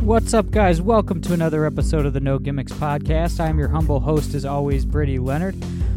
[0.00, 0.80] What's up, guys?
[0.80, 3.40] Welcome to another episode of the No Gimmicks podcast.
[3.40, 5.56] I'm your humble host, as always, Brady Leonard.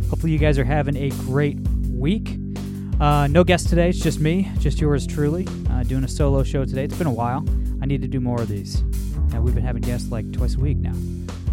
[0.09, 1.59] Hopefully, you guys are having a great
[1.91, 2.38] week.
[2.99, 6.66] Uh, no guest today, it's just me, just yours truly, uh, doing a solo show
[6.66, 6.84] today.
[6.85, 7.45] It's been a while.
[7.81, 8.81] I need to do more of these.
[9.31, 10.93] Now, we've been having guests like twice a week now.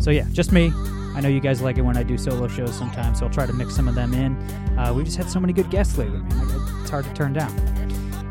[0.01, 0.73] So, yeah, just me.
[1.15, 3.47] I know you guys like it when I do solo shows sometimes, so I'll try
[3.47, 4.35] to mix some of them in.
[4.79, 6.51] Uh, we've just had so many good guests lately, man.
[6.81, 7.55] It's hard to turn down.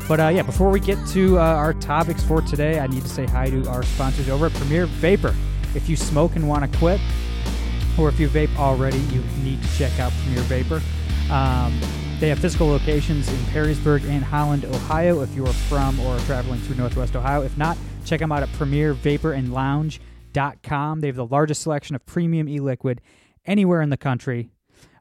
[0.08, 3.08] But uh, yeah, before we get to uh, our topics for today, I need to
[3.08, 5.34] say hi to our sponsors over at Premier Vapor.
[5.74, 7.00] If you smoke and want to quit,
[7.98, 10.80] or if you vape already, you need to check out Premier Vapor.
[11.30, 11.76] Um,
[12.20, 16.20] they have physical locations in Perrysburg and Holland, Ohio, if you are from or are
[16.20, 17.42] traveling through Northwest Ohio.
[17.42, 21.00] If not, check them out at premiervaporandlounge.com.
[21.00, 23.00] They have the largest selection of premium e liquid
[23.44, 24.50] anywhere in the country.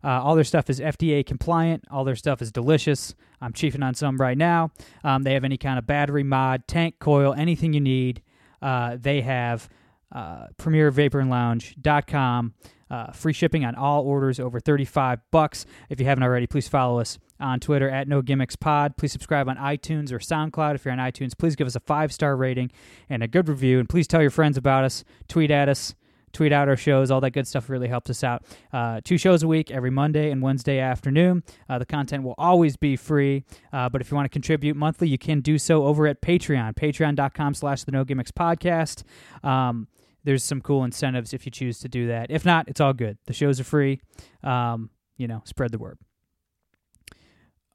[0.06, 1.84] Uh, all their stuff is FDA compliant.
[1.90, 3.16] All their stuff is delicious.
[3.42, 4.70] I'm chiefing on some right now.
[5.04, 8.22] Um, they have any kind of battery mod, tank coil, anything you need.
[8.62, 9.68] Uh, they have
[10.12, 12.54] uh, premiervaporandlounge.com.
[12.88, 15.66] Uh, free shipping on all orders over 35 bucks.
[15.90, 18.96] If you haven't already, please follow us on Twitter at No Gimmicks Pod.
[18.98, 20.76] Please subscribe on iTunes or SoundCloud.
[20.76, 22.72] If you're on iTunes, please give us a five star rating
[23.10, 23.80] and a good review.
[23.80, 25.04] And please tell your friends about us.
[25.28, 25.96] Tweet at us
[26.36, 27.10] tweet out our shows.
[27.10, 28.44] All that good stuff really helps us out.
[28.72, 31.44] Uh, two shows a week, every Monday and Wednesday afternoon.
[31.70, 35.08] Uh, the content will always be free, uh, but if you want to contribute monthly,
[35.08, 39.04] you can do so over at Patreon, patreon.com slash the No Gimmicks Podcast.
[39.44, 39.88] Um,
[40.26, 42.30] there's some cool incentives if you choose to do that.
[42.30, 43.18] If not, it's all good.
[43.28, 44.02] The shows are free.
[44.44, 45.98] Um, you know, spread the word.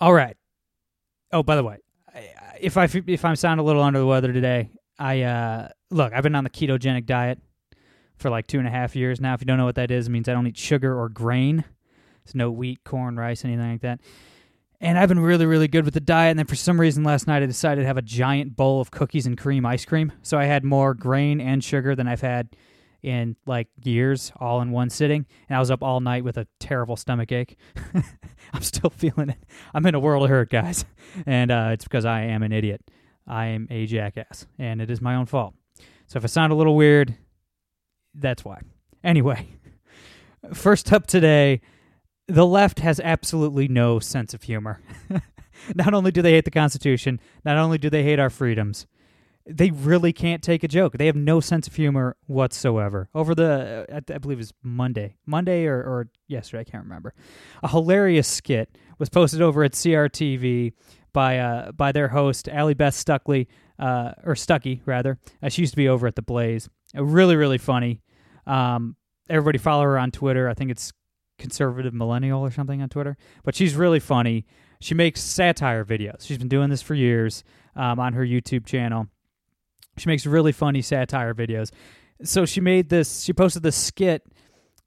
[0.00, 0.36] All right.
[1.32, 1.78] Oh, by the way,
[2.60, 6.12] if I if I'm sounding a little under the weather today, I uh, look.
[6.12, 7.38] I've been on the ketogenic diet
[8.20, 9.34] for like two and a half years now.
[9.34, 11.64] If you don't know what that is, it means I don't eat sugar or grain.
[12.24, 14.00] There's no wheat, corn, rice, anything like that.
[14.80, 16.30] And I've been really, really good with the diet.
[16.30, 18.90] And then for some reason last night I decided to have a giant bowl of
[18.90, 20.12] cookies and cream ice cream.
[20.22, 22.56] So I had more grain and sugar than I've had
[23.02, 25.26] in like years, all in one sitting.
[25.48, 27.58] And I was up all night with a terrible stomach ache.
[28.52, 29.42] I'm still feeling it.
[29.74, 30.84] I'm in a world of hurt, guys.
[31.26, 32.82] And uh, it's because I am an idiot.
[33.26, 34.46] I am a jackass.
[34.58, 35.54] And it is my own fault.
[36.06, 37.14] So if I sound a little weird,
[38.14, 38.60] that's why.
[39.02, 39.48] Anyway,
[40.52, 41.60] first up today,
[42.28, 44.80] the left has absolutely no sense of humor.
[45.74, 48.86] not only do they hate the Constitution, not only do they hate our freedoms,
[49.46, 50.98] they really can't take a joke.
[50.98, 53.08] They have no sense of humor whatsoever.
[53.14, 57.14] Over the, I believe it was Monday, Monday or, or yesterday, I can't remember.
[57.62, 60.72] A hilarious skit was posted over at CRTV
[61.12, 63.48] by uh, by their host Allie Beth Stuckley,
[63.80, 65.18] uh, or Stuckey rather.
[65.42, 66.68] Uh, she used to be over at the Blaze.
[66.94, 68.02] Really, really funny.
[68.46, 68.96] Um,
[69.28, 70.48] everybody follow her on Twitter.
[70.48, 70.92] I think it's
[71.38, 73.16] conservative millennial or something on Twitter.
[73.44, 74.46] But she's really funny.
[74.80, 76.26] She makes satire videos.
[76.26, 77.44] She's been doing this for years
[77.76, 79.08] um, on her YouTube channel.
[79.98, 81.70] She makes really funny satire videos.
[82.22, 83.22] So she made this.
[83.22, 84.22] She posted this skit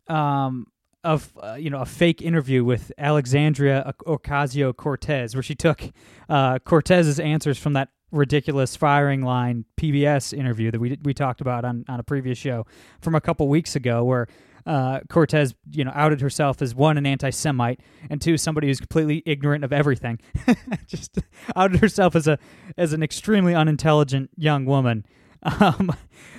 [0.07, 0.67] um,
[1.03, 5.83] of uh, you know a fake interview with Alexandria Ocasio Cortez, where she took
[6.29, 11.65] uh, Cortez's answers from that ridiculous firing line PBS interview that we we talked about
[11.65, 12.65] on on a previous show
[13.01, 14.27] from a couple weeks ago, where
[14.65, 19.21] uh, Cortez, you know, outed herself as one an anti-Semite and two somebody who's completely
[19.25, 20.19] ignorant of everything.
[20.87, 21.17] Just
[21.55, 22.39] outed herself as a
[22.77, 25.05] as an extremely unintelligent young woman.
[25.59, 25.93] Um,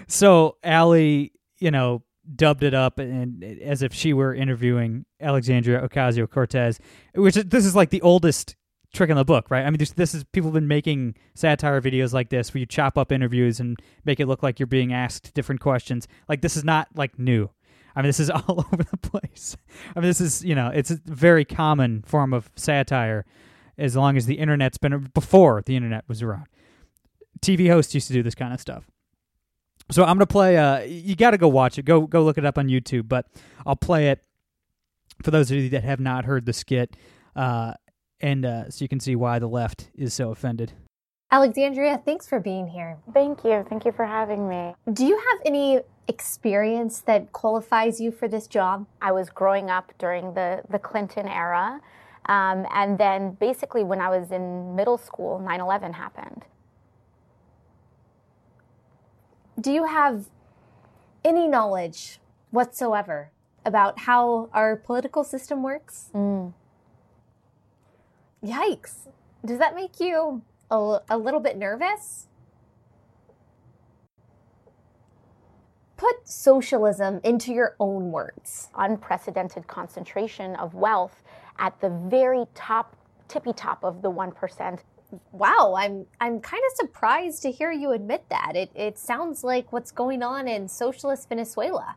[0.09, 2.03] so Allie, you know,
[2.37, 6.81] dubbed it up and as if she were interviewing Alexandria Ocasio Cortez,
[7.15, 8.56] which this is like the oldest
[8.94, 9.66] trick in the book, right?
[9.66, 12.97] I mean, this, is people have been making satire videos like this where you chop
[12.97, 16.09] up interviews and make it look like you're being asked different questions.
[16.28, 17.50] Like this is not like new.
[17.96, 19.56] I mean, this is all over the place.
[19.94, 23.26] I mean, this is, you know, it's a very common form of satire
[23.76, 26.47] as long as the internet's been, before the internet was around.
[27.40, 28.85] TV hosts used to do this kind of stuff.
[29.90, 31.85] So I'm to play, uh, you got to go watch it.
[31.85, 33.26] Go, go look it up on YouTube, but
[33.67, 34.25] I'll play it
[35.23, 36.97] for those of you that have not heard the skit.
[37.37, 37.75] Uh,
[38.25, 40.73] and uh, so you can see why the left is so offended.
[41.31, 42.97] Alexandria, thanks for being here.
[43.12, 43.67] Thank you.
[43.69, 44.75] Thank you for having me.
[44.91, 48.87] Do you have any experience that qualifies you for this job?
[49.03, 51.82] I was growing up during the, the Clinton era.
[52.26, 56.47] Um, and then basically, when I was in middle school, 9 11 happened.
[59.61, 60.25] Do you have
[61.23, 63.32] any knowledge whatsoever
[63.67, 66.11] about how our political system works?
[68.44, 69.08] Yikes.
[69.44, 72.29] Does that make you a, a little bit nervous?
[75.96, 78.69] Put socialism into your own words.
[78.75, 81.23] Unprecedented concentration of wealth
[81.58, 82.96] at the very top,
[83.29, 84.81] tippy top of the 1%.
[85.31, 88.56] Wow, I'm I'm kind of surprised to hear you admit that.
[88.56, 91.94] It it sounds like what's going on in socialist Venezuela.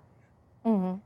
[0.64, 1.00] Mm-hmm.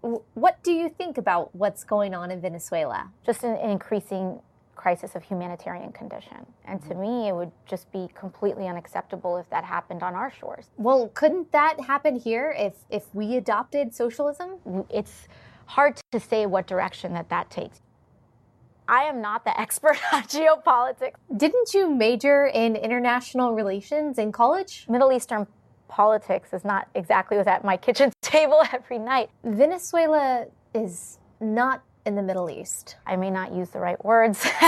[0.00, 3.10] What do you think about what's going on in Venezuela?
[3.24, 4.40] Just an, an increasing
[4.78, 6.46] crisis of humanitarian condition.
[6.64, 7.00] And to mm-hmm.
[7.00, 10.70] me, it would just be completely unacceptable if that happened on our shores.
[10.76, 14.50] Well, couldn't that happen here if if we adopted socialism?
[14.88, 15.28] It's
[15.66, 17.80] hard to say what direction that that takes.
[18.88, 21.16] I am not the expert on geopolitics.
[21.36, 24.86] Didn't you major in international relations in college?
[24.88, 25.46] Middle Eastern
[25.88, 29.30] politics is not exactly what's at my kitchen table every night.
[29.44, 32.96] Venezuela is not in the Middle East.
[33.06, 34.44] I may not use the right words.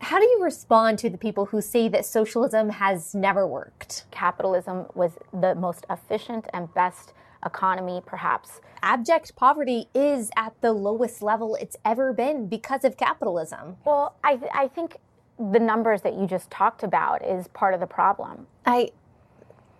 [0.00, 4.06] How do you respond to the people who say that socialism has never worked?
[4.10, 7.12] Capitalism was the most efficient and best
[7.44, 8.60] economy, perhaps.
[8.82, 13.76] Abject poverty is at the lowest level it's ever been because of capitalism.
[13.84, 14.96] Well, I, I think
[15.38, 18.46] the numbers that you just talked about is part of the problem.
[18.66, 18.90] I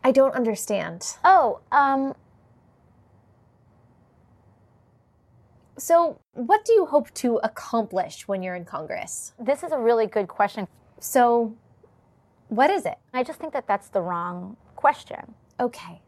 [0.05, 1.17] I don't understand.
[1.25, 2.15] Oh, um,
[5.79, 9.33] So, what do you hope to accomplish when you're in Congress?
[9.39, 10.67] this is a really good question.
[10.99, 11.55] So,
[12.49, 12.99] what is it?
[13.15, 15.35] I just think that that's the wrong question.
[15.61, 16.01] Okay.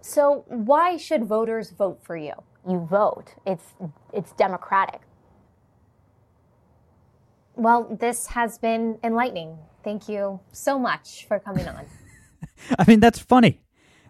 [0.00, 2.32] So, why should voters vote for you?
[2.68, 3.34] You vote.
[3.46, 3.74] It's
[4.12, 5.02] it's democratic.
[7.60, 9.58] Well, this has been enlightening.
[9.84, 11.84] Thank you so much for coming on.
[12.78, 13.60] I mean, that's funny.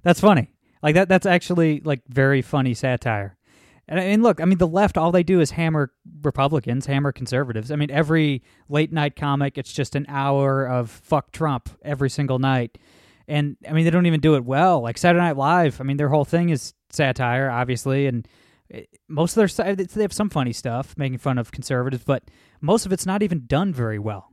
[0.05, 0.53] That's funny.
[0.85, 1.09] Like that.
[1.09, 3.37] That's actually like very funny satire.
[3.89, 5.93] And, and look, I mean, the left all they do is hammer
[6.23, 7.73] Republicans, hammer conservatives.
[7.73, 12.39] I mean, every late night comic, it's just an hour of fuck Trump every single
[12.39, 12.79] night.
[13.27, 14.81] And I mean, they don't even do it well.
[14.81, 18.29] Like Saturday Night Live, I mean, their whole thing is satire, obviously, and
[19.09, 22.25] most of their they have some funny stuff making fun of conservatives, but
[22.61, 24.33] most of it's not even done very well.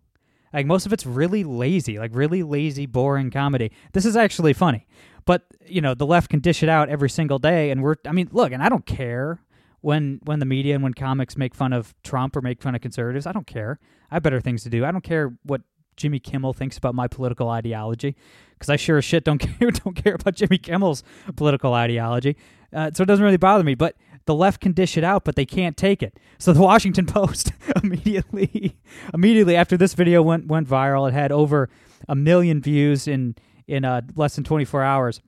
[0.54, 3.72] Like most of it's really lazy, like really lazy, boring comedy.
[3.94, 4.88] This is actually funny,
[5.26, 7.96] but you know the left can dish it out every single day, and we're.
[8.06, 9.42] I mean, look, and I don't care
[9.82, 12.82] when when the media and when comics make fun of Trump or make fun of
[12.82, 13.26] conservatives.
[13.26, 13.80] I don't care.
[14.10, 14.86] I have better things to do.
[14.86, 15.62] I don't care what
[15.98, 18.16] Jimmy Kimmel thinks about my political ideology
[18.54, 21.04] because I sure as shit don't care don't care about Jimmy Kimmel's
[21.36, 22.38] political ideology.
[22.74, 23.76] Uh, so it doesn't really bother me.
[23.76, 23.96] But
[24.28, 26.18] the left can dish it out, but they can't take it.
[26.38, 27.52] So the Washington Post
[27.84, 28.78] immediately
[29.14, 31.70] immediately after this video went went viral, it had over
[32.08, 33.36] a million views in
[33.68, 35.22] in uh, less than 24 hours.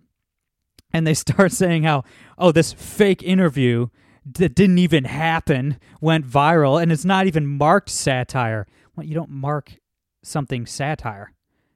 [0.94, 2.04] And they start saying how,
[2.38, 3.88] oh, this fake interview
[4.26, 8.68] that didn't even happen went viral, and it's not even marked satire.
[8.96, 9.80] Well, you don't mark
[10.24, 11.34] something satire.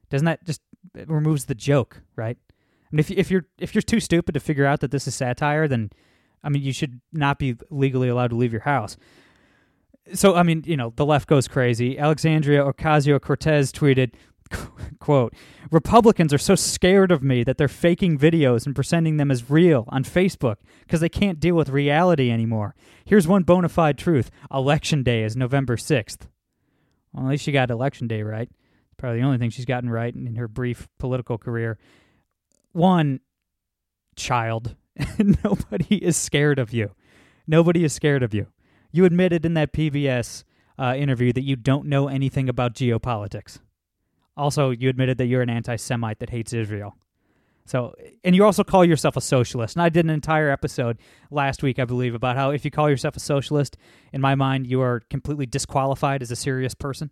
[0.10, 0.62] Doesn't that just
[1.08, 2.38] removes the joke, right?
[2.52, 5.16] I mean, if if you're if you're too stupid to figure out that this is
[5.16, 5.92] satire, then
[6.44, 8.98] I mean, you should not be legally allowed to leave your house.
[10.14, 11.98] So, I mean, you know, the left goes crazy.
[11.98, 14.12] Alexandria Ocasio Cortez tweeted,
[15.00, 15.34] quote,
[15.72, 19.86] Republicans are so scared of me that they're faking videos and presenting them as real
[19.88, 22.76] on Facebook because they can't deal with reality anymore.
[23.06, 26.28] Here's one bona fide truth Election day is November 6th.
[27.14, 28.50] Well, at least she got Election day right.
[28.98, 31.78] Probably the only thing she's gotten right in her brief political career.
[32.74, 33.22] One,
[34.16, 34.76] child,
[35.44, 36.92] nobody is scared of you.
[37.48, 38.48] Nobody is scared of you.
[38.92, 40.44] You admitted in that PBS
[40.78, 43.60] uh, interview that you don't know anything about geopolitics.
[44.36, 46.96] Also, you admitted that you're an anti Semite that hates Israel.
[47.66, 49.76] So, and you also call yourself a socialist.
[49.76, 50.98] And I did an entire episode
[51.32, 53.78] last week, I believe, about how if you call yourself a socialist,
[54.12, 57.10] in my mind, you are completely disqualified as a serious person.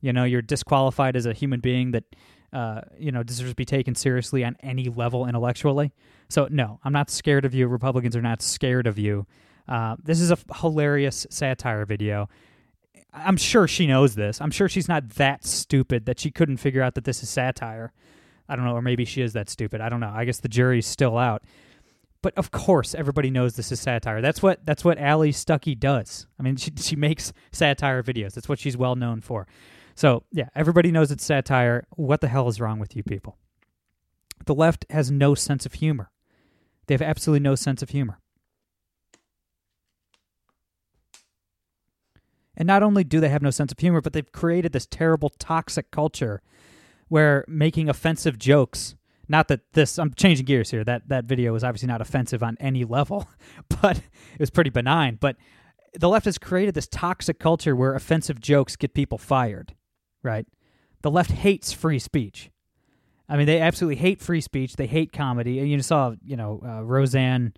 [0.00, 2.04] You know, you're disqualified as a human being that,
[2.52, 5.92] uh, you know, deserves to be taken seriously on any level intellectually.
[6.28, 7.66] So, no, I'm not scared of you.
[7.66, 9.26] Republicans are not scared of you.
[9.68, 12.28] Uh, this is a f- hilarious satire video.
[13.12, 14.40] I'm sure she knows this.
[14.40, 17.92] I'm sure she's not that stupid that she couldn't figure out that this is satire.
[18.48, 19.80] I don't know, or maybe she is that stupid.
[19.80, 20.12] I don't know.
[20.14, 21.42] I guess the jury's still out.
[22.22, 24.20] But of course, everybody knows this is satire.
[24.20, 26.26] That's what that's what Allie Stuckey does.
[26.38, 28.34] I mean, she she makes satire videos.
[28.34, 29.46] That's what she's well known for.
[29.94, 31.86] So yeah, everybody knows it's satire.
[31.96, 33.36] What the hell is wrong with you people?
[34.46, 36.10] The left has no sense of humor.
[36.86, 38.18] They have absolutely no sense of humor.
[42.56, 45.30] And not only do they have no sense of humor, but they've created this terrible
[45.30, 46.42] toxic culture
[47.08, 48.94] where making offensive jokes
[49.28, 50.84] Not that this I'm changing gears here.
[50.84, 53.28] That that video was obviously not offensive on any level,
[53.68, 55.16] but it was pretty benign.
[55.20, 55.36] But
[55.94, 59.74] the left has created this toxic culture where offensive jokes get people fired,
[60.22, 60.46] right?
[61.02, 62.50] The left hates free speech.
[63.28, 64.76] I mean, they absolutely hate free speech.
[64.76, 65.58] They hate comedy.
[65.58, 67.54] And you saw, you know, uh, Roseanne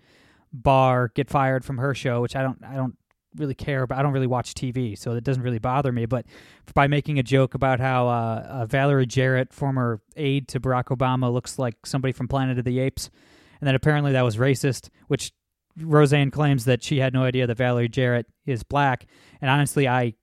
[0.53, 2.95] Barr get fired from her show, which I don't, I don't
[3.35, 3.99] really care about.
[3.99, 6.05] I don't really watch TV, so it doesn't really bother me.
[6.05, 6.25] But
[6.73, 11.31] by making a joke about how uh, uh, Valerie Jarrett, former aide to Barack Obama,
[11.31, 13.09] looks like somebody from Planet of the Apes,
[13.59, 15.31] and then apparently that was racist, which
[15.77, 19.07] Roseanne claims that she had no idea that Valerie Jarrett is black,
[19.41, 20.13] and honestly, I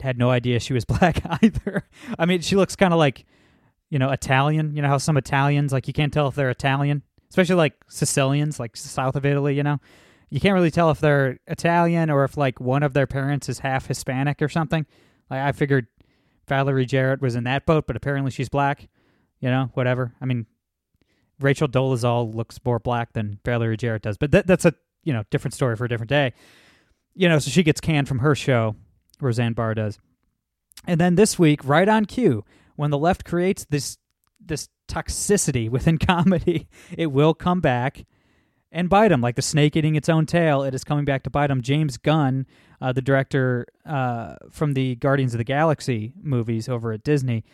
[0.00, 1.88] had no idea she was black either.
[2.18, 3.24] I mean, she looks kind of like,
[3.90, 4.74] you know, Italian.
[4.74, 8.58] You know how some Italians like you can't tell if they're Italian, especially like Sicilians,
[8.58, 9.54] like south of Italy.
[9.54, 9.78] You know,
[10.30, 13.60] you can't really tell if they're Italian or if like one of their parents is
[13.60, 14.86] half Hispanic or something.
[15.30, 15.86] Like I figured
[16.48, 18.88] Valerie Jarrett was in that boat, but apparently she's black.
[19.40, 20.14] You know, whatever.
[20.20, 20.46] I mean,
[21.40, 24.74] Rachel Dolezal looks more black than Valerie Jarrett does, but that, that's a
[25.04, 26.32] you know different story for a different day.
[27.14, 28.76] You know, so she gets canned from her show.
[29.20, 29.98] Roseanne Barr does,
[30.86, 32.44] and then this week, right on cue,
[32.76, 33.98] when the left creates this
[34.44, 38.04] this toxicity within comedy, it will come back
[38.72, 40.62] and bite them like the snake eating its own tail.
[40.62, 41.62] It is coming back to bite them.
[41.62, 42.46] James Gunn,
[42.80, 47.44] uh, the director uh, from the Guardians of the Galaxy movies over at Disney,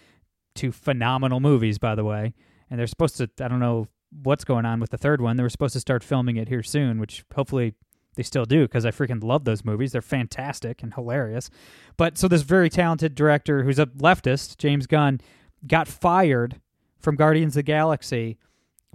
[0.54, 2.35] two phenomenal movies, by the way.
[2.71, 3.88] And they're supposed to, I don't know
[4.23, 5.37] what's going on with the third one.
[5.37, 7.75] They were supposed to start filming it here soon, which hopefully
[8.14, 9.92] they still do because I freaking love those movies.
[9.92, 11.50] They're fantastic and hilarious.
[11.97, 15.21] But so this very talented director who's a leftist, James Gunn,
[15.66, 16.61] got fired
[16.99, 18.38] from Guardians of the Galaxy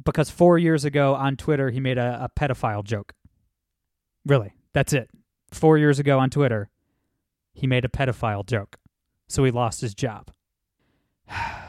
[0.05, 3.13] because four years ago on Twitter he made a, a pedophile joke.
[4.25, 5.09] Really, that's it.
[5.51, 6.69] Four years ago on Twitter,
[7.53, 8.77] he made a pedophile joke,
[9.27, 10.31] so he lost his job.
[11.29, 11.61] I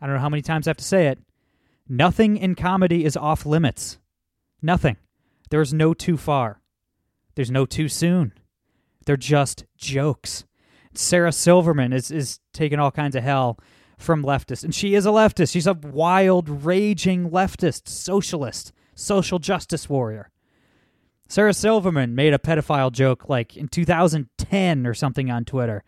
[0.00, 1.18] don't know how many times I have to say it.
[1.88, 3.98] Nothing in comedy is off limits.
[4.60, 4.96] Nothing.
[5.52, 6.62] There's no too far.
[7.34, 8.32] There's no too soon.
[9.04, 10.46] They're just jokes.
[10.94, 13.58] Sarah Silverman is is taking all kinds of hell
[13.98, 15.52] from leftists, and she is a leftist.
[15.52, 20.30] She's a wild, raging leftist, socialist, social justice warrior.
[21.28, 25.84] Sarah Silverman made a pedophile joke like in 2010 or something on Twitter,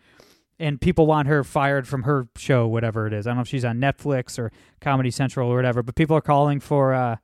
[0.59, 3.27] and people want her fired from her show, whatever it is.
[3.27, 4.53] I don't know if she's on Netflix or
[4.83, 7.17] Comedy Central or whatever, but people are calling for uh,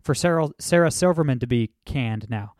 [0.00, 2.52] for Sarah Sarah Silverman to be canned now.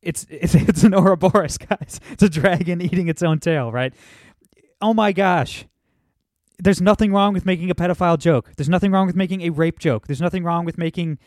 [0.00, 2.00] It's it's it's an Ouroboros, guys.
[2.10, 3.94] It's a dragon eating its own tail, right?
[4.80, 5.66] Oh my gosh.
[6.58, 8.52] There's nothing wrong with making a pedophile joke.
[8.56, 10.06] There's nothing wrong with making a rape joke.
[10.06, 11.18] There's nothing wrong with making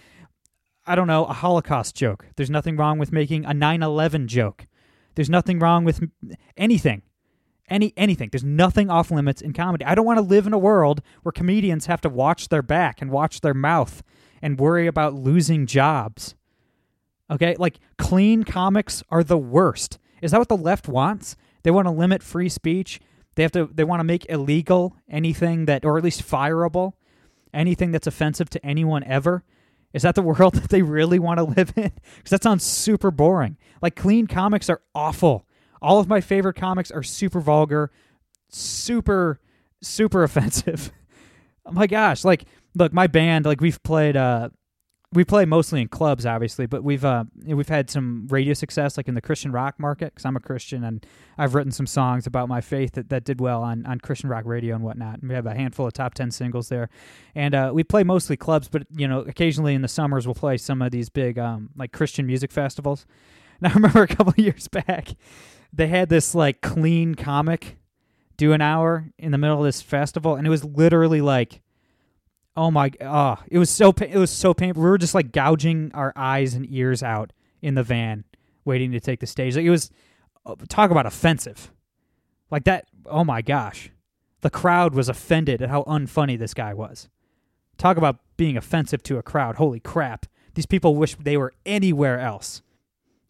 [0.88, 2.28] I don't know, a Holocaust joke.
[2.36, 4.68] There's nothing wrong with making a 9/11 joke.
[5.16, 6.04] There's nothing wrong with
[6.58, 7.02] anything
[7.70, 8.30] any anything.
[8.32, 9.86] There's nothing off limits in comedy.
[9.86, 13.02] I don't want to live in a world where comedians have to watch their back
[13.02, 14.04] and watch their mouth
[14.42, 16.36] and worry about losing jobs.
[17.30, 17.56] Okay?
[17.58, 20.00] Like clean comics are the worst.
[20.22, 21.36] Is that what the left wants?
[21.64, 23.00] They want to limit free speech.
[23.36, 26.94] They have to they want to make illegal anything that or at least fireable
[27.54, 29.44] anything that's offensive to anyone ever.
[29.94, 31.92] Is that the world that they really want to live in?
[32.24, 33.58] Cuz that sounds super boring.
[33.82, 35.46] Like clean comics are awful
[35.86, 37.92] all of my favorite comics are super vulgar,
[38.50, 39.40] super
[39.82, 40.92] super offensive.
[41.66, 42.46] oh my gosh, like
[42.76, 44.50] look, my band, like we've played uh
[45.14, 49.08] we play mostly in clubs obviously, but we've uh we've had some radio success like
[49.08, 51.06] in the Christian rock market cuz I'm a Christian and
[51.38, 54.46] I've written some songs about my faith that, that did well on on Christian rock
[54.46, 55.20] radio and whatnot.
[55.20, 56.90] And we have a handful of top 10 singles there.
[57.34, 60.58] And uh we play mostly clubs, but you know, occasionally in the summers we'll play
[60.58, 63.06] some of these big um like Christian music festivals.
[63.62, 65.16] And I remember a couple years back
[65.76, 67.78] they had this like clean comic
[68.38, 71.62] do an hour in the middle of this festival, and it was literally like,
[72.56, 74.84] oh my, oh, it was so it was so painful.
[74.84, 78.24] We were just like gouging our eyes and ears out in the van,
[78.64, 79.56] waiting to take the stage.
[79.56, 79.92] Like it was,
[80.46, 81.72] uh, talk about offensive,
[82.52, 82.88] like that.
[83.06, 83.92] Oh my gosh,
[84.42, 87.10] the crowd was offended at how unfunny this guy was.
[87.78, 89.56] Talk about being offensive to a crowd.
[89.56, 90.26] Holy crap!
[90.54, 92.62] These people wish they were anywhere else.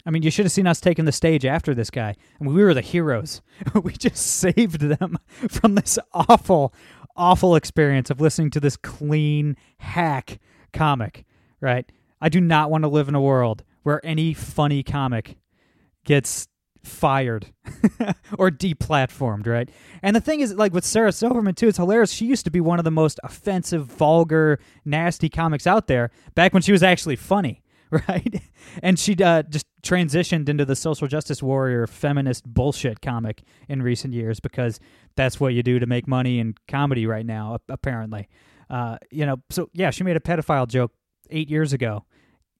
[0.06, 2.10] I mean, you should have seen us taking the stage after this guy.
[2.40, 3.42] I mean, we were the heroes.
[3.84, 5.18] we just saved them
[5.50, 6.74] from this awful,
[7.16, 10.40] awful experience of listening to this clean hack
[10.74, 11.26] comic,
[11.62, 11.90] right?
[12.22, 15.38] I do not want to live in a world where any funny comic
[16.06, 16.48] gets
[16.84, 17.48] fired
[18.38, 19.70] or deplatformed, right?
[20.02, 22.12] And the thing is, like with Sarah Silverman too, it's hilarious.
[22.12, 26.54] She used to be one of the most offensive, vulgar, nasty comics out there back
[26.54, 27.62] when she was actually funny.
[28.10, 28.42] right?
[28.82, 34.14] And she uh, just transitioned into the social justice warrior feminist bullshit comic in recent
[34.14, 34.80] years because
[35.16, 38.28] that's what you do to make money in comedy right now, apparently.
[38.70, 40.92] Uh, you know, so yeah, she made a pedophile joke
[41.30, 42.06] eight years ago.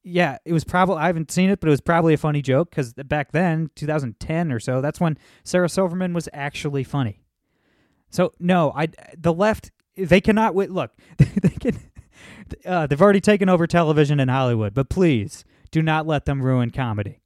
[0.04, 2.70] Yeah, it was probably I haven't seen it, but it was probably a funny joke
[2.70, 7.24] because back then, 2010 or so, that's when Sarah Silverman was actually funny.
[8.12, 10.70] So no, I the left they cannot wait.
[10.70, 11.80] Look, they can.
[12.66, 16.70] Uh, they've already taken over television in Hollywood, but please do not let them ruin
[16.70, 17.22] comedy.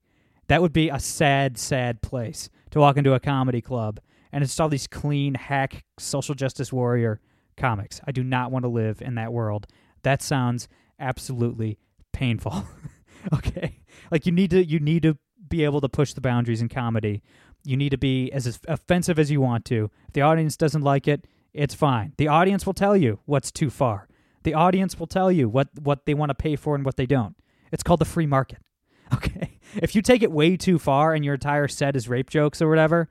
[0.48, 4.00] That would be a sad, sad place to walk into a comedy club
[4.32, 7.20] and it's all these clean hack social justice warrior
[7.58, 8.00] comics.
[8.06, 9.68] I do not want to live in that world.
[10.04, 10.68] That sounds
[11.00, 11.78] absolutely
[12.14, 12.66] painful.
[13.34, 13.80] okay,
[14.12, 17.24] like you need to you need to be able to push the boundaries in comedy.
[17.66, 19.90] You need to be as offensive as you want to.
[20.08, 22.14] If the audience doesn't like it, it's fine.
[22.18, 24.08] The audience will tell you what's too far.
[24.44, 27.06] The audience will tell you what what they want to pay for and what they
[27.06, 27.36] don't.
[27.72, 28.60] It's called the free market.
[29.12, 29.58] Okay.
[29.76, 32.70] If you take it way too far and your entire set is rape jokes or
[32.70, 33.10] whatever,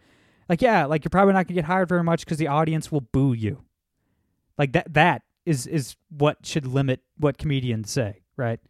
[0.49, 3.01] like yeah, like you're probably not gonna get hired very much because the audience will
[3.01, 3.65] boo you.
[4.57, 8.61] Like that that is is what should limit what comedians say, right?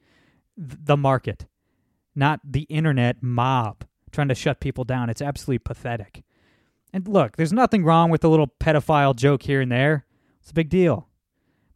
[0.56, 1.46] Th- the market,
[2.14, 5.10] not the internet mob trying to shut people down.
[5.10, 6.24] It's absolutely pathetic.
[6.92, 10.06] And look, there's nothing wrong with a little pedophile joke here and there.
[10.40, 11.07] It's a big deal.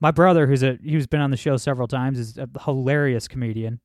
[0.03, 3.79] My brother, who's a who's been on the show several times, is a hilarious comedian,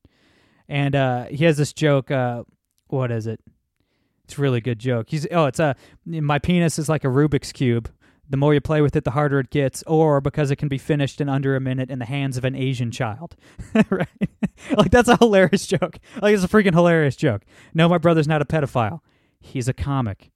[0.68, 2.10] and uh, he has this joke.
[2.10, 2.42] Uh,
[2.88, 3.40] what is it?
[4.24, 5.10] It's a really good joke.
[5.10, 7.88] He's oh, it's a my penis is like a Rubik's cube.
[8.28, 10.76] The more you play with it, the harder it gets, or because it can be
[10.76, 13.36] finished in under a minute in the hands of an Asian child.
[13.88, 14.08] right?
[14.76, 16.00] like that's a hilarious joke.
[16.20, 17.42] Like it's a freaking hilarious joke.
[17.74, 19.02] No, my brother's not a pedophile.
[19.38, 20.32] He's a comic.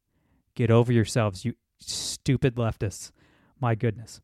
[0.54, 3.10] Get over yourselves, you stupid leftists.
[3.60, 4.20] My goodness.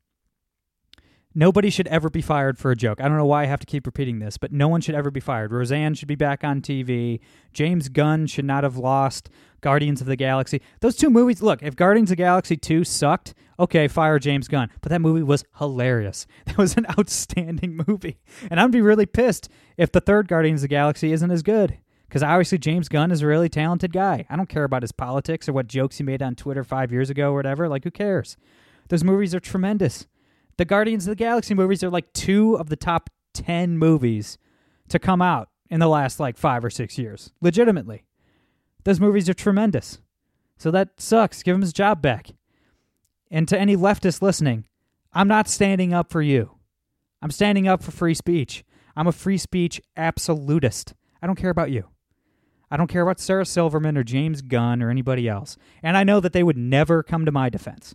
[1.38, 3.00] Nobody should ever be fired for a joke.
[3.00, 5.08] I don't know why I have to keep repeating this, but no one should ever
[5.08, 5.52] be fired.
[5.52, 7.20] Roseanne should be back on TV.
[7.52, 9.30] James Gunn should not have lost
[9.60, 10.60] Guardians of the Galaxy.
[10.80, 14.68] Those two movies, look, if Guardians of the Galaxy 2 sucked, okay, fire James Gunn.
[14.80, 16.26] But that movie was hilarious.
[16.46, 18.18] That was an outstanding movie.
[18.50, 21.78] And I'd be really pissed if the third Guardians of the Galaxy isn't as good.
[22.08, 24.26] Because obviously James Gunn is a really talented guy.
[24.28, 27.10] I don't care about his politics or what jokes he made on Twitter five years
[27.10, 27.68] ago or whatever.
[27.68, 28.36] Like, who cares?
[28.88, 30.08] Those movies are tremendous.
[30.58, 34.38] The Guardians of the Galaxy movies are like two of the top 10 movies
[34.88, 37.32] to come out in the last like five or six years.
[37.40, 38.04] Legitimately.
[38.84, 40.00] Those movies are tremendous.
[40.56, 41.44] So that sucks.
[41.44, 42.30] Give him his job back.
[43.30, 44.66] And to any leftists listening,
[45.12, 46.56] I'm not standing up for you.
[47.22, 48.64] I'm standing up for free speech.
[48.96, 50.94] I'm a free speech absolutist.
[51.22, 51.84] I don't care about you.
[52.68, 55.56] I don't care about Sarah Silverman or James Gunn or anybody else.
[55.84, 57.94] And I know that they would never come to my defense.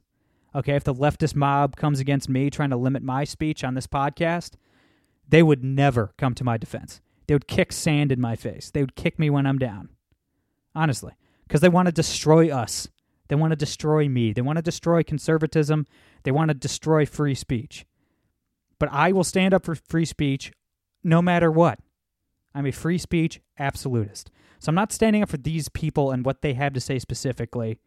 [0.56, 3.88] Okay, if the leftist mob comes against me trying to limit my speech on this
[3.88, 4.52] podcast,
[5.28, 7.02] they would never come to my defense.
[7.28, 8.70] They would kick sand in my face.
[8.70, 9.90] They would kick me when I'm down.
[10.76, 11.14] Honestly,
[11.48, 12.88] because they want to destroy us.
[13.30, 14.34] They want to destroy me.
[14.34, 15.88] They want to destroy conservatism.
[16.24, 17.86] They want to destroy free speech.
[18.80, 20.52] But I will stand up for free speech
[21.04, 21.80] no matter what.
[22.54, 24.30] I'm a free speech absolutist.
[24.60, 27.80] So I'm not standing up for these people and what they have to say specifically.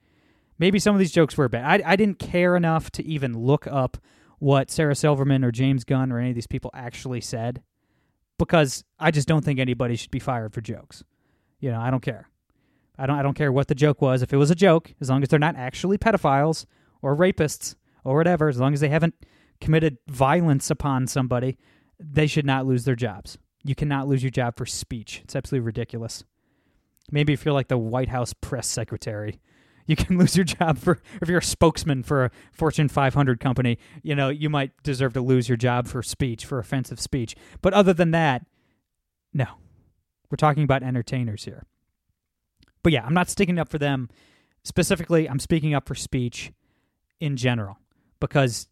[0.59, 1.83] Maybe some of these jokes were bad.
[1.83, 3.99] I, I didn't care enough to even look up
[4.38, 7.62] what Sarah Silverman or James Gunn or any of these people actually said
[8.38, 11.03] because I just don't think anybody should be fired for jokes.
[11.61, 12.29] You know, I don't care.
[12.99, 14.23] I don't I don't care what the joke was.
[14.23, 16.66] If it was a joke, as long as they're not actually pedophiles
[17.03, 19.14] or rapists or whatever, as long as they haven't
[19.61, 21.59] committed violence upon somebody,
[21.99, 23.38] they should not lose their jobs.
[23.64, 25.21] You cannot lose your job for speech.
[25.25, 26.25] It's absolutely ridiculous.
[27.11, 29.40] Maybe if you're like the White House press secretary
[29.87, 33.79] you can lose your job for if you're a spokesman for a Fortune 500 company.
[34.03, 37.35] You know, you might deserve to lose your job for speech, for offensive speech.
[37.62, 38.46] But other than that,
[39.33, 39.46] no.
[40.31, 41.66] We're talking about entertainers here.
[42.83, 44.09] But yeah, I'm not sticking up for them
[44.64, 45.29] specifically.
[45.29, 46.53] I'm speaking up for speech
[47.20, 47.79] in general
[48.20, 48.68] because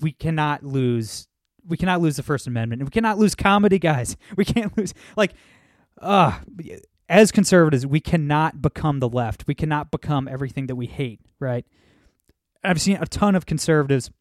[0.00, 1.26] we cannot lose
[1.66, 2.82] we cannot lose the First Amendment.
[2.82, 4.16] We cannot lose comedy, guys.
[4.36, 5.34] We can't lose like
[6.00, 6.38] uh
[7.10, 9.44] as conservatives, we cannot become the left.
[9.48, 11.66] We cannot become everything that we hate, right?
[12.62, 14.12] I've seen a ton of conservatives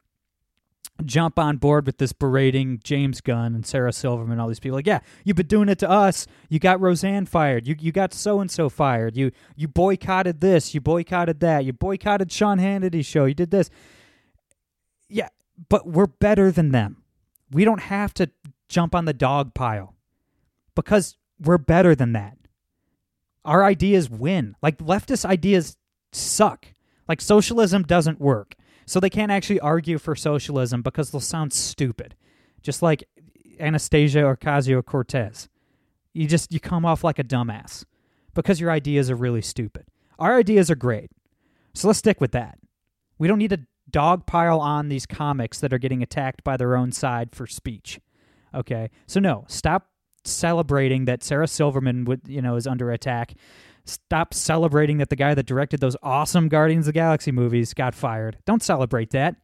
[1.05, 4.75] jump on board with this berating James Gunn and Sarah Silverman, all these people.
[4.75, 6.25] Like, yeah, you've been doing it to us.
[6.49, 7.67] You got Roseanne fired.
[7.67, 9.15] You you got so and so fired.
[9.15, 10.73] You you boycotted this.
[10.73, 11.65] You boycotted that.
[11.65, 13.25] You boycotted Sean Hannity's show.
[13.25, 13.69] You did this.
[15.07, 15.29] Yeah,
[15.69, 17.03] but we're better than them.
[17.51, 18.31] We don't have to
[18.67, 19.93] jump on the dog pile
[20.73, 22.38] because we're better than that
[23.45, 24.55] our ideas win.
[24.61, 25.77] Like leftist ideas
[26.11, 26.67] suck.
[27.07, 28.55] Like socialism doesn't work.
[28.85, 32.15] So they can't actually argue for socialism because they'll sound stupid.
[32.61, 33.03] Just like
[33.59, 35.49] Anastasia Ocasio Cortez.
[36.13, 37.85] You just you come off like a dumbass
[38.33, 39.85] because your ideas are really stupid.
[40.17, 41.11] Our ideas are great.
[41.73, 42.57] So let's stick with that.
[43.17, 46.91] We don't need to dogpile on these comics that are getting attacked by their own
[46.91, 47.99] side for speech.
[48.53, 49.89] Okay, so no, stop
[50.29, 53.33] celebrating that Sarah Silverman would you know is under attack.
[53.85, 57.95] Stop celebrating that the guy that directed those awesome Guardians of the Galaxy movies got
[57.95, 58.37] fired.
[58.45, 59.35] Don't celebrate that.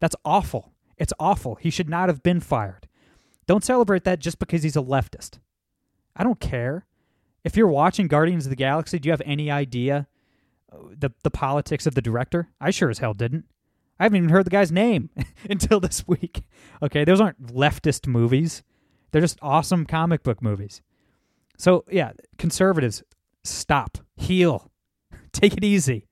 [0.00, 0.72] That's awful.
[0.96, 1.54] It's awful.
[1.56, 2.88] He should not have been fired.
[3.46, 5.38] Don't celebrate that just because he's a leftist.
[6.16, 6.86] I don't care.
[7.44, 10.06] If you're watching Guardians of the Galaxy, do you have any idea
[10.72, 12.48] uh, the the politics of the director?
[12.60, 13.46] I sure as hell didn't.
[13.98, 15.10] I haven't even heard the guy's name
[15.50, 16.42] until this week.
[16.82, 18.62] Okay, those aren't leftist movies.
[19.12, 20.82] They're just awesome comic book movies.
[21.58, 23.04] So, yeah, conservatives,
[23.44, 23.98] stop.
[24.16, 24.70] Heal.
[25.32, 26.08] Take it easy.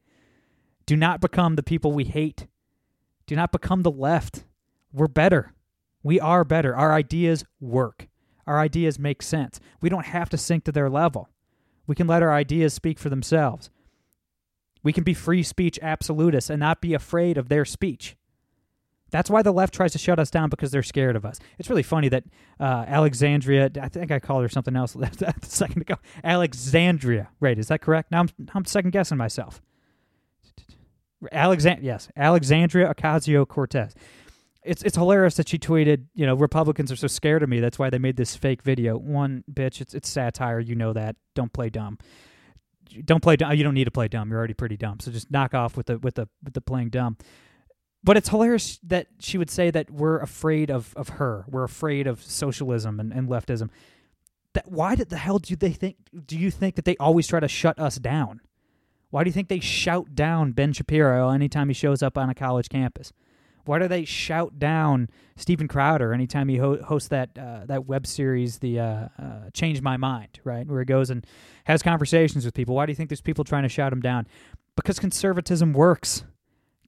[0.86, 2.46] Do not become the people we hate.
[3.26, 4.44] Do not become the left.
[4.92, 5.54] We're better.
[6.02, 6.74] We are better.
[6.74, 8.08] Our ideas work.
[8.46, 9.60] Our ideas make sense.
[9.80, 11.28] We don't have to sink to their level.
[11.86, 13.70] We can let our ideas speak for themselves.
[14.82, 18.16] We can be free speech absolutists and not be afraid of their speech.
[19.10, 21.38] That's why the left tries to shut us down because they're scared of us.
[21.58, 22.24] It's really funny that
[22.58, 25.96] uh, Alexandria, I think I called her something else a second ago.
[26.22, 27.58] Alexandria, right?
[27.58, 28.10] Is that correct?
[28.10, 29.60] Now I'm, I'm second guessing myself.
[31.32, 33.94] Alexand- yes, Alexandria Ocasio Cortez.
[34.62, 37.60] It's it's hilarious that she tweeted, you know, Republicans are so scared of me.
[37.60, 38.96] That's why they made this fake video.
[38.98, 40.60] One bitch, it's it's satire.
[40.60, 41.16] You know that.
[41.34, 41.98] Don't play dumb.
[43.04, 43.52] Don't play dumb.
[43.54, 44.28] You don't need to play dumb.
[44.30, 45.00] You're already pretty dumb.
[45.00, 47.16] So just knock off with the with the with the playing dumb.
[48.02, 51.44] But it's hilarious that she would say that we're afraid of, of her.
[51.48, 53.68] We're afraid of socialism and, and leftism.
[54.54, 57.40] That why did the hell do they think do you think that they always try
[57.40, 58.40] to shut us down?
[59.10, 62.34] Why do you think they shout down Ben Shapiro anytime he shows up on a
[62.34, 63.12] college campus?
[63.66, 68.06] Why do they shout down Steven Crowder anytime he ho- hosts that uh, that web
[68.06, 71.26] series, the uh, uh, Change My Mind, right, where he goes and
[71.64, 72.74] has conversations with people?
[72.74, 74.26] Why do you think there's people trying to shout him down?
[74.76, 76.24] Because conservatism works.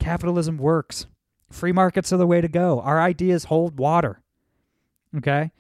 [0.03, 1.07] Capitalism works.
[1.51, 2.81] Free markets are the way to go.
[2.81, 4.21] Our ideas hold water.
[5.17, 5.53] Okay?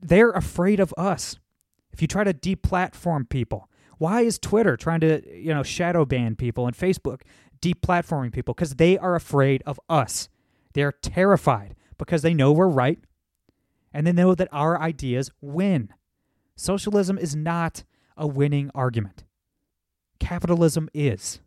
[0.00, 1.38] They're afraid of us.
[1.90, 6.36] If you try to deplatform people, why is Twitter trying to, you know, shadow ban
[6.36, 7.22] people and Facebook
[7.60, 8.52] deplatforming people?
[8.52, 10.28] Because they are afraid of us.
[10.74, 12.98] They are terrified because they know we're right
[13.94, 15.94] and they know that our ideas win.
[16.56, 17.84] Socialism is not
[18.18, 19.24] a winning argument.
[20.20, 21.40] Capitalism is.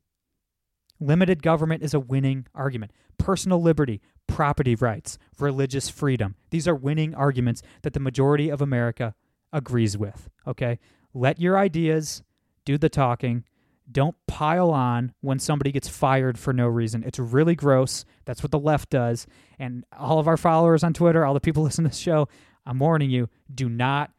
[0.99, 2.91] Limited government is a winning argument.
[3.17, 6.35] Personal liberty, property rights, religious freedom.
[6.49, 9.15] These are winning arguments that the majority of America
[9.53, 10.29] agrees with.
[10.45, 10.79] Okay?
[11.13, 12.21] Let your ideas
[12.65, 13.45] do the talking.
[13.91, 17.03] Don't pile on when somebody gets fired for no reason.
[17.03, 18.05] It's really gross.
[18.25, 19.25] That's what the left does.
[19.57, 22.27] And all of our followers on Twitter, all the people listening to this show,
[22.65, 24.11] I'm warning you do not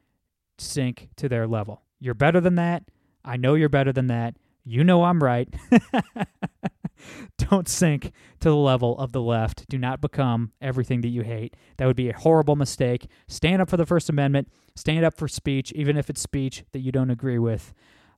[0.58, 1.82] sink to their level.
[2.00, 2.84] You're better than that.
[3.24, 4.36] I know you're better than that.
[4.64, 5.48] You know I'm right.
[7.48, 9.68] Don't sink to the level of the left.
[9.68, 11.56] Do not become everything that you hate.
[11.78, 13.06] That would be a horrible mistake.
[13.28, 14.48] Stand up for the First Amendment.
[14.76, 17.72] Stand up for speech, even if it's speech that you don't agree with,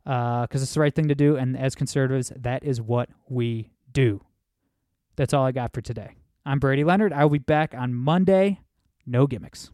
[0.05, 1.37] because uh, it's the right thing to do.
[1.37, 4.21] And as conservatives, that is what we do.
[5.17, 6.17] That's all I got for today.
[6.45, 7.13] I'm Brady Leonard.
[7.13, 8.61] I will be back on Monday.
[9.07, 9.71] No gimmicks.